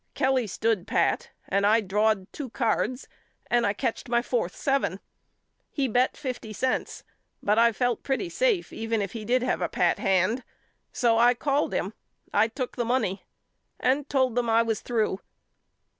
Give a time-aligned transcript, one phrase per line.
[0.15, 3.07] Kelly stood pat and I drawed two cards.
[3.51, 4.99] And I catched my fourth seven.
[5.69, 7.03] He bet fifty cents
[7.43, 10.43] but I felt pretty safe even if he did have a pat hand.
[10.91, 11.93] So I called him.
[12.33, 13.25] I took the money
[13.79, 15.19] and told them I was through.